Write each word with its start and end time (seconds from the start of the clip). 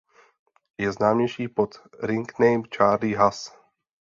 Je 0.77 0.91
známější 0.91 1.47
pod 1.47 1.75
„ring 2.03 2.39
name“ 2.39 2.63
Charlie 2.77 3.17
Haas. 3.17 3.57